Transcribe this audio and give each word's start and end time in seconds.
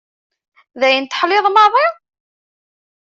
D 0.79 0.81
ayen 0.87 1.05
teḥliḍ 1.07 1.45
maḍi? 1.49 1.87